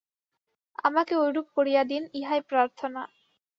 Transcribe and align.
আমাকে 0.83 1.13
ঐরূপ 1.17 1.47
করিয়া 1.57 1.81
দিন, 1.83 2.03
ইহাই 2.13 2.41
প্রার্থনা। 2.49 3.01